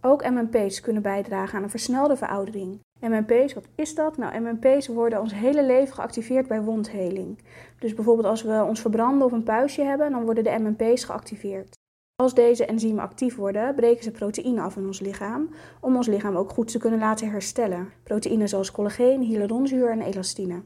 Ook 0.00 0.30
MMP's 0.30 0.80
kunnen 0.80 1.02
bijdragen 1.02 1.56
aan 1.56 1.62
een 1.62 1.70
versnelde 1.70 2.16
veroudering. 2.16 2.80
MMP's, 3.00 3.54
wat 3.54 3.68
is 3.74 3.94
dat? 3.94 4.16
Nou, 4.16 4.40
MMP's 4.40 4.86
worden 4.86 5.20
ons 5.20 5.34
hele 5.34 5.64
leven 5.64 5.94
geactiveerd 5.94 6.48
bij 6.48 6.62
wondheling. 6.62 7.38
Dus 7.78 7.94
bijvoorbeeld 7.94 8.26
als 8.26 8.42
we 8.42 8.64
ons 8.68 8.80
verbranden 8.80 9.26
of 9.26 9.32
een 9.32 9.42
puistje 9.42 9.84
hebben, 9.84 10.10
dan 10.10 10.24
worden 10.24 10.44
de 10.44 10.58
MMP's 10.58 11.04
geactiveerd. 11.04 11.74
Als 12.22 12.34
deze 12.34 12.66
enzymen 12.66 13.02
actief 13.02 13.36
worden, 13.36 13.74
breken 13.74 14.04
ze 14.04 14.10
proteïne 14.10 14.60
af 14.60 14.76
in 14.76 14.86
ons 14.86 15.00
lichaam, 15.00 15.48
om 15.80 15.96
ons 15.96 16.06
lichaam 16.06 16.36
ook 16.36 16.50
goed 16.50 16.68
te 16.68 16.78
kunnen 16.78 16.98
laten 16.98 17.30
herstellen. 17.30 17.92
Proteïnen 18.02 18.48
zoals 18.48 18.70
collageen, 18.70 19.20
hyaluronzuur 19.20 19.90
en 19.90 20.00
elastine. 20.00 20.62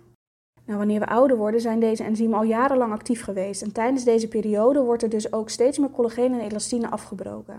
Nou, 0.64 0.78
wanneer 0.78 1.00
we 1.00 1.06
ouder 1.06 1.36
worden, 1.36 1.60
zijn 1.60 1.80
deze 1.80 2.04
enzymen 2.04 2.38
al 2.38 2.44
jarenlang 2.44 2.92
actief 2.92 3.22
geweest. 3.22 3.62
En 3.62 3.72
tijdens 3.72 4.04
deze 4.04 4.28
periode 4.28 4.82
wordt 4.82 5.02
er 5.02 5.08
dus 5.08 5.32
ook 5.32 5.48
steeds 5.48 5.78
meer 5.78 5.90
collageen 5.90 6.32
en 6.32 6.40
elastine 6.40 6.90
afgebroken. 6.90 7.58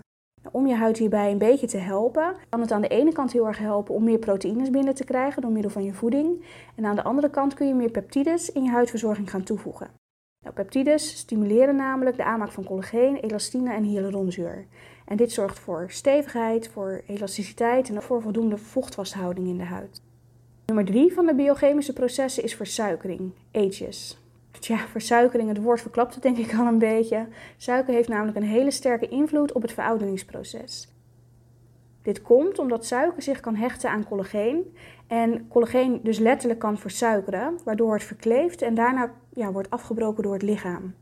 Om 0.52 0.68
je 0.68 0.76
huid 0.76 0.98
hierbij 0.98 1.32
een 1.32 1.38
beetje 1.38 1.68
te 1.68 1.78
helpen, 1.78 2.36
kan 2.50 2.62
het 2.62 2.72
aan 2.72 2.82
de 2.82 2.88
ene 2.88 3.12
kant 3.12 3.32
heel 3.32 3.48
erg 3.48 3.58
helpen 3.58 3.96
om 3.96 4.04
meer 4.04 4.20
proteïnes 4.20 4.70
binnen 4.70 4.96
te 4.96 5.04
krijgen 5.04 5.42
door 5.42 5.52
middel 5.52 5.72
van 5.72 5.84
je 5.84 5.94
voeding. 5.94 6.46
En 6.76 6.86
aan 6.86 6.96
de 6.96 7.04
andere 7.04 7.30
kant 7.30 7.54
kun 7.54 7.68
je 7.68 7.74
meer 7.74 7.92
peptides 7.92 8.52
in 8.52 8.64
je 8.64 8.70
huidverzorging 8.70 9.30
gaan 9.30 9.44
toevoegen. 9.44 10.01
Nou, 10.42 10.54
peptides 10.54 11.18
stimuleren 11.18 11.76
namelijk 11.76 12.18
de 12.18 12.24
aanmaak 12.24 12.52
van 12.52 12.64
collageen, 12.64 13.16
elastine 13.16 13.74
en 13.74 13.84
hyaluronzuur. 13.84 14.66
En 15.06 15.18
dit 15.18 15.32
zorgt 15.32 15.60
voor 15.60 15.86
stevigheid, 15.88 16.68
voor 16.68 17.02
elasticiteit 17.08 17.90
en 17.90 18.02
voor 18.02 18.22
voldoende 18.22 18.58
vochtvasthouding 18.58 19.48
in 19.48 19.58
de 19.58 19.64
huid. 19.64 20.02
Nummer 20.66 20.86
drie 20.86 21.14
van 21.14 21.26
de 21.26 21.36
biochemische 21.36 21.94
processen 21.94 22.44
is 22.44 22.56
versuikering, 22.56 23.32
ages. 23.52 24.22
Tja, 24.60 24.78
versuikering, 24.78 25.50
het 25.50 25.62
woord 25.62 25.82
verklapt 25.82 26.14
het 26.14 26.24
denk 26.24 26.38
ik 26.38 26.54
al 26.54 26.66
een 26.66 26.80
beetje. 26.80 27.28
Suiker 27.58 27.94
heeft 27.94 28.10
namelijk 28.10 28.38
een 28.38 28.44
hele 28.44 28.72
sterke 28.72 29.08
invloed 29.08 29.52
op 29.52 29.62
het 29.62 29.74
verouderingsproces. 29.74 30.88
Dit 32.02 32.22
komt 32.22 32.60
omdat 32.60 32.86
suiker 32.86 33.22
zich 33.22 33.40
kan 33.40 33.56
hechten 33.56 33.90
aan 33.90 34.06
collageen 34.08 34.76
en 35.08 35.48
collageen 35.48 36.00
dus 36.04 36.20
letterlijk 36.20 36.60
kan 36.60 36.78
versuikeren, 36.78 37.60
waardoor 37.64 37.94
het 37.94 38.04
verkleeft 38.04 38.62
en 38.62 38.76
daarna 38.76 39.12
ja, 39.34 39.52
wordt 39.52 39.70
afgebroken 39.70 40.24
door 40.24 40.34
het 40.34 40.42
lichaam. 40.42 40.94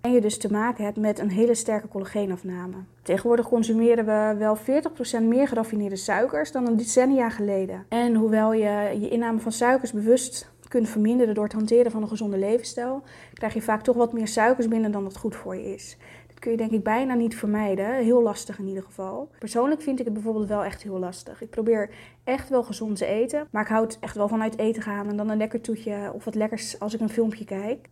En 0.00 0.12
je 0.12 0.20
dus 0.20 0.38
te 0.38 0.52
maken 0.52 0.84
hebt 0.84 0.96
met 0.96 1.18
een 1.18 1.30
hele 1.30 1.54
sterke 1.54 1.88
collageenafname. 1.88 2.76
Tegenwoordig 3.02 3.48
consumeren 3.48 4.04
we 4.04 4.38
wel 4.38 4.56
40% 4.56 5.22
meer 5.22 5.48
geraffineerde 5.48 5.96
suikers 5.96 6.52
dan 6.52 6.66
een 6.66 6.76
decennia 6.76 7.30
geleden. 7.30 7.86
En 7.88 8.14
hoewel 8.14 8.52
je 8.52 8.96
je 9.00 9.08
inname 9.08 9.40
van 9.40 9.52
suikers 9.52 9.92
bewust 9.92 10.52
kunt 10.68 10.88
verminderen 10.88 11.34
door 11.34 11.44
het 11.44 11.52
hanteren 11.52 11.90
van 11.90 12.02
een 12.02 12.08
gezonde 12.08 12.38
levensstijl, 12.38 13.02
krijg 13.32 13.54
je 13.54 13.62
vaak 13.62 13.82
toch 13.82 13.96
wat 13.96 14.12
meer 14.12 14.28
suikers 14.28 14.68
binnen 14.68 14.92
dan 14.92 15.04
dat 15.04 15.16
goed 15.16 15.36
voor 15.36 15.56
je 15.56 15.74
is. 15.74 15.96
Kun 16.44 16.52
je 16.52 16.58
denk 16.58 16.72
ik 16.72 16.82
bijna 16.82 17.14
niet 17.14 17.36
vermijden. 17.36 17.94
Heel 17.94 18.22
lastig 18.22 18.58
in 18.58 18.66
ieder 18.66 18.82
geval. 18.82 19.30
Persoonlijk 19.38 19.82
vind 19.82 19.98
ik 19.98 20.04
het 20.04 20.14
bijvoorbeeld 20.14 20.48
wel 20.48 20.64
echt 20.64 20.82
heel 20.82 20.98
lastig. 20.98 21.42
Ik 21.42 21.50
probeer 21.50 21.90
echt 22.24 22.48
wel 22.48 22.62
gezond 22.62 22.96
te 22.96 23.06
eten, 23.06 23.48
maar 23.50 23.62
ik 23.62 23.68
houd 23.68 23.98
echt 24.00 24.16
wel 24.16 24.28
vanuit 24.28 24.58
eten 24.58 24.82
gaan 24.82 25.08
en 25.08 25.16
dan 25.16 25.28
een 25.28 25.36
lekker 25.36 25.60
toetje 25.60 26.10
of 26.14 26.24
wat 26.24 26.34
lekkers 26.34 26.80
als 26.80 26.94
ik 26.94 27.00
een 27.00 27.08
filmpje 27.08 27.44
kijk 27.44 27.88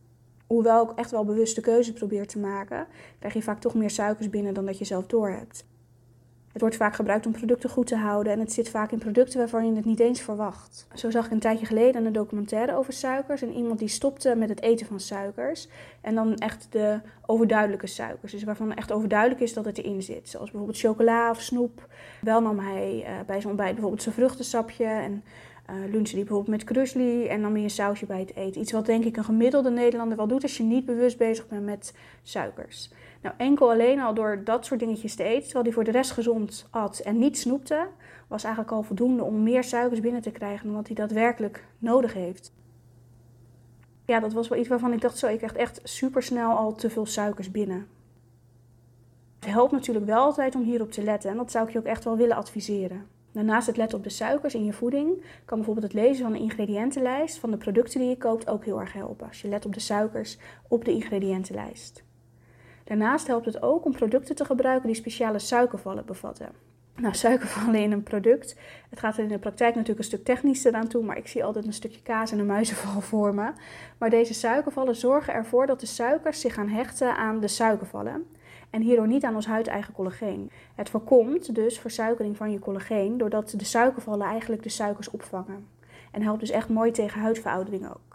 hoewel 0.46 0.90
ik 0.90 0.98
echt 0.98 1.10
wel 1.10 1.24
bewuste 1.24 1.60
keuze 1.60 1.92
probeer 1.92 2.26
te 2.26 2.38
maken, 2.38 2.86
krijg 3.18 3.34
je 3.34 3.42
vaak 3.42 3.60
toch 3.60 3.74
meer 3.74 3.90
suikers 3.90 4.30
binnen 4.30 4.54
dan 4.54 4.66
dat 4.66 4.78
je 4.78 4.84
zelf 4.84 5.06
doorhebt. 5.06 5.66
Het 6.52 6.60
wordt 6.60 6.76
vaak 6.76 6.94
gebruikt 6.94 7.26
om 7.26 7.32
producten 7.32 7.70
goed 7.70 7.86
te 7.86 7.96
houden 7.96 8.32
en 8.32 8.38
het 8.38 8.52
zit 8.52 8.68
vaak 8.68 8.92
in 8.92 8.98
producten 8.98 9.38
waarvan 9.38 9.66
je 9.66 9.74
het 9.74 9.84
niet 9.84 10.00
eens 10.00 10.20
verwacht. 10.20 10.86
Zo 10.94 11.10
zag 11.10 11.26
ik 11.26 11.32
een 11.32 11.38
tijdje 11.38 11.66
geleden 11.66 12.04
een 12.04 12.12
documentaire 12.12 12.76
over 12.76 12.92
suikers 12.92 13.42
en 13.42 13.52
iemand 13.52 13.78
die 13.78 13.88
stopte 13.88 14.34
met 14.34 14.48
het 14.48 14.62
eten 14.62 14.86
van 14.86 15.00
suikers. 15.00 15.68
En 16.00 16.14
dan 16.14 16.36
echt 16.36 16.66
de 16.70 17.00
overduidelijke 17.26 17.86
suikers, 17.86 18.32
dus 18.32 18.44
waarvan 18.44 18.74
echt 18.74 18.92
overduidelijk 18.92 19.40
is 19.40 19.52
dat 19.52 19.64
het 19.64 19.78
erin 19.78 20.02
zit. 20.02 20.28
Zoals 20.28 20.50
bijvoorbeeld 20.50 20.80
chocola 20.80 21.30
of 21.30 21.40
snoep. 21.40 21.88
Wel 22.20 22.40
nam 22.40 22.58
hij 22.58 22.96
uh, 22.98 23.08
bij 23.26 23.36
zijn 23.36 23.48
ontbijt 23.48 23.72
bijvoorbeeld 23.72 24.02
zijn 24.02 24.14
vruchtensapje 24.14 24.84
en 24.84 25.24
uh, 25.70 25.92
die 25.92 26.14
bijvoorbeeld 26.14 26.48
met 26.48 26.64
krusli 26.64 27.26
en 27.26 27.42
dan 27.42 27.52
meer 27.52 27.62
een 27.62 27.70
sausje 27.70 28.06
bij 28.06 28.20
het 28.20 28.36
eten. 28.36 28.60
Iets 28.60 28.72
wat 28.72 28.86
denk 28.86 29.04
ik 29.04 29.16
een 29.16 29.24
gemiddelde 29.24 29.70
Nederlander 29.70 30.16
wel 30.16 30.26
doet 30.26 30.42
als 30.42 30.56
je 30.56 30.62
niet 30.62 30.84
bewust 30.84 31.18
bezig 31.18 31.48
bent 31.48 31.64
met 31.64 31.94
suikers. 32.22 32.90
Nou, 33.22 33.34
enkel 33.38 33.70
alleen 33.70 34.00
al 34.00 34.14
door 34.14 34.44
dat 34.44 34.66
soort 34.66 34.80
dingetjes 34.80 35.14
te 35.14 35.22
eten, 35.22 35.42
terwijl 35.42 35.64
hij 35.64 35.72
voor 35.72 35.84
de 35.84 35.90
rest 35.90 36.10
gezond 36.10 36.66
at 36.70 36.98
en 36.98 37.18
niet 37.18 37.38
snoepte, 37.38 37.86
was 38.28 38.44
eigenlijk 38.44 38.74
al 38.74 38.82
voldoende 38.82 39.22
om 39.22 39.42
meer 39.42 39.64
suikers 39.64 40.00
binnen 40.00 40.22
te 40.22 40.30
krijgen 40.30 40.66
dan 40.66 40.74
wat 40.74 40.86
hij 40.86 40.96
daadwerkelijk 40.96 41.64
nodig 41.78 42.12
heeft. 42.12 42.52
Ja, 44.06 44.20
dat 44.20 44.32
was 44.32 44.48
wel 44.48 44.58
iets 44.58 44.68
waarvan 44.68 44.92
ik 44.92 45.00
dacht, 45.00 45.18
zo, 45.18 45.26
ik 45.26 45.38
krijg 45.38 45.54
echt 45.54 45.80
super 45.82 46.22
snel 46.22 46.56
al 46.56 46.74
te 46.74 46.90
veel 46.90 47.06
suikers 47.06 47.50
binnen. 47.50 47.86
Het 49.38 49.50
helpt 49.50 49.72
natuurlijk 49.72 50.06
wel 50.06 50.18
altijd 50.18 50.54
om 50.54 50.62
hierop 50.62 50.90
te 50.90 51.02
letten 51.02 51.30
en 51.30 51.36
dat 51.36 51.50
zou 51.50 51.66
ik 51.66 51.72
je 51.72 51.78
ook 51.78 51.84
echt 51.84 52.04
wel 52.04 52.16
willen 52.16 52.36
adviseren. 52.36 53.06
Naast 53.32 53.66
het 53.66 53.76
letten 53.76 53.98
op 53.98 54.04
de 54.04 54.10
suikers 54.10 54.54
in 54.54 54.64
je 54.64 54.72
voeding 54.72 55.24
kan 55.44 55.56
bijvoorbeeld 55.56 55.92
het 55.92 56.02
lezen 56.02 56.22
van 56.22 56.32
de 56.32 56.38
ingrediëntenlijst 56.38 57.38
van 57.38 57.50
de 57.50 57.56
producten 57.56 58.00
die 58.00 58.08
je 58.08 58.16
koopt 58.16 58.48
ook 58.48 58.64
heel 58.64 58.80
erg 58.80 58.92
helpen. 58.92 59.26
Als 59.26 59.40
je 59.40 59.48
let 59.48 59.66
op 59.66 59.74
de 59.74 59.80
suikers 59.80 60.38
op 60.68 60.84
de 60.84 60.92
ingrediëntenlijst. 60.92 62.04
Daarnaast 62.84 63.26
helpt 63.26 63.46
het 63.46 63.62
ook 63.62 63.84
om 63.84 63.92
producten 63.92 64.34
te 64.34 64.44
gebruiken 64.44 64.86
die 64.86 64.96
speciale 64.96 65.38
suikervallen 65.38 66.04
bevatten. 66.04 66.48
Nou, 66.96 67.14
suikervallen 67.14 67.80
in 67.80 67.92
een 67.92 68.02
product. 68.02 68.56
Het 68.90 68.98
gaat 68.98 69.16
er 69.16 69.22
in 69.22 69.28
de 69.28 69.38
praktijk 69.38 69.70
natuurlijk 69.70 69.98
een 69.98 70.04
stuk 70.04 70.24
technischer 70.24 70.72
aan 70.72 70.88
toe, 70.88 71.04
maar 71.04 71.16
ik 71.16 71.28
zie 71.28 71.44
altijd 71.44 71.66
een 71.66 71.72
stukje 71.72 72.02
kaas 72.02 72.32
en 72.32 72.38
een 72.38 72.46
muizenval 72.46 73.00
voor 73.10 73.34
me. 73.34 73.52
Maar 73.98 74.10
deze 74.10 74.34
suikervallen 74.34 74.96
zorgen 74.96 75.34
ervoor 75.34 75.66
dat 75.66 75.80
de 75.80 75.86
suikers 75.86 76.40
zich 76.40 76.54
gaan 76.54 76.68
hechten 76.68 77.16
aan 77.16 77.40
de 77.40 77.48
suikervallen 77.48 78.26
en 78.70 78.82
hierdoor 78.82 79.06
niet 79.06 79.24
aan 79.24 79.34
ons 79.34 79.46
huideigen 79.46 79.94
collageen. 79.94 80.50
Het 80.74 80.90
voorkomt 80.90 81.54
dus 81.54 81.78
versuikering 81.78 82.36
van 82.36 82.50
je 82.50 82.58
collageen 82.58 83.18
doordat 83.18 83.54
de 83.56 83.64
suikervallen 83.64 84.26
eigenlijk 84.26 84.62
de 84.62 84.68
suikers 84.68 85.10
opvangen. 85.10 85.66
En 86.10 86.22
helpt 86.22 86.40
dus 86.40 86.50
echt 86.50 86.68
mooi 86.68 86.90
tegen 86.90 87.20
huidveroudering 87.20 87.88
ook. 87.88 88.11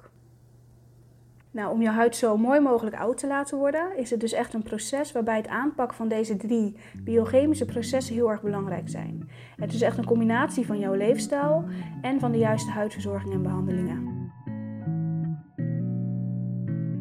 Nou, 1.58 1.72
om 1.72 1.82
je 1.82 1.90
huid 1.90 2.16
zo 2.16 2.38
mooi 2.38 2.60
mogelijk 2.60 2.96
oud 2.96 3.18
te 3.18 3.28
laten 3.28 3.58
worden, 3.58 3.98
is 3.98 4.10
het 4.10 4.20
dus 4.20 4.34
echt 4.34 4.54
een 4.54 4.64
proces 4.64 5.12
waarbij 5.12 5.38
het 5.38 5.48
aanpakken 5.48 5.98
van 5.98 6.08
deze 6.08 6.38
drie 6.38 6.76
biochemische 7.04 7.66
processen 7.66 8.16
heel 8.16 8.32
erg 8.32 8.42
belangrijk 8.42 8.90
zijn. 8.90 9.30
Het 9.56 9.74
is 9.74 9.82
echt 9.82 9.98
een 9.98 10.06
combinatie 10.06 10.66
van 10.66 10.80
jouw 10.80 10.94
leefstijl 10.94 11.64
en 12.02 12.20
van 12.20 12.32
de 12.32 12.38
juiste 12.38 12.72
huidverzorging 12.72 13.34
en 13.34 13.42
behandelingen. 13.42 14.32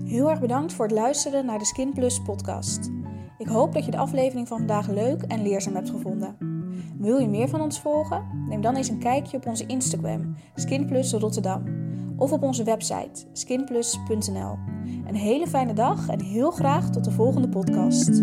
Heel 0.04 0.30
erg 0.30 0.40
bedankt 0.40 0.72
voor 0.72 0.84
het 0.84 0.94
luisteren 0.94 1.46
naar 1.46 1.58
de 1.58 1.64
Skin 1.64 1.92
Plus 1.92 2.22
podcast. 2.22 2.90
Ik 3.38 3.46
hoop 3.46 3.72
dat 3.72 3.84
je 3.84 3.90
de 3.90 3.98
aflevering 3.98 4.48
van 4.48 4.58
vandaag 4.58 4.88
leuk 4.88 5.22
en 5.22 5.42
leerzaam 5.42 5.74
hebt 5.74 5.90
gevonden. 5.90 6.36
Wil 6.98 7.18
je 7.18 7.28
meer 7.28 7.48
van 7.48 7.60
ons 7.60 7.80
volgen? 7.80 8.44
Neem 8.48 8.60
dan 8.60 8.76
eens 8.76 8.88
een 8.88 8.98
kijkje 8.98 9.36
op 9.36 9.46
onze 9.46 9.66
Instagram, 9.66 10.34
Skinplus 10.54 11.12
Rotterdam, 11.12 11.85
of 12.16 12.32
op 12.32 12.42
onze 12.42 12.64
website 12.64 13.26
skinplus.nl. 13.32 14.58
Een 15.06 15.16
hele 15.16 15.46
fijne 15.46 15.72
dag 15.72 16.08
en 16.08 16.22
heel 16.22 16.50
graag 16.50 16.90
tot 16.90 17.04
de 17.04 17.10
volgende 17.10 17.48
podcast. 17.48 18.22